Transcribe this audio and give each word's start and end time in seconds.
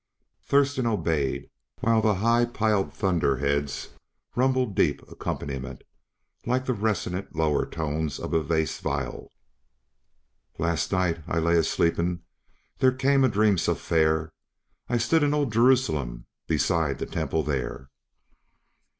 Thurston 0.47 0.87
obeyed 0.87 1.51
while 1.81 2.01
the 2.01 2.15
high 2.15 2.45
piled 2.45 2.91
thunder 2.91 3.37
heads 3.37 3.89
rumbled 4.35 4.73
deep 4.73 5.07
accompaniment, 5.07 5.83
like 6.43 6.65
the 6.65 6.73
resonant 6.73 7.35
lower 7.35 7.67
tones 7.67 8.17
of 8.17 8.33
a 8.33 8.41
bass 8.43 8.79
viol. 8.79 9.31
"Last 10.57 10.91
night 10.91 11.21
I 11.27 11.37
lay 11.37 11.55
a 11.55 11.63
sleeping, 11.63 12.23
there 12.79 12.91
came 12.93 13.23
a 13.23 13.29
dream 13.29 13.59
so 13.59 13.75
fair; 13.75 14.31
I 14.89 14.97
stood 14.97 15.21
in 15.21 15.35
old 15.35 15.53
Jerusalem, 15.53 16.25
beside 16.47 16.97
the 16.97 17.05
temple 17.05 17.43
there." 17.43 17.91